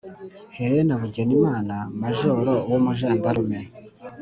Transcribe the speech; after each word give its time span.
helena 0.57 0.93
bugenimana, 1.01 1.75
majoro 2.01 2.51
w'umujandarume, 2.69 3.59